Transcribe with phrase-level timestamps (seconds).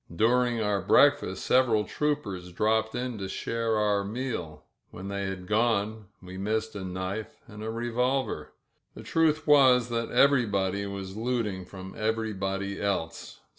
[0.15, 0.57] During
[0.87, 6.39] break fast several troopers dropped in to share our meal— when they had gone we
[6.39, 8.51] missed a knife and a revolver.
[8.95, 13.41] The truth was that everybody was looting from every body else.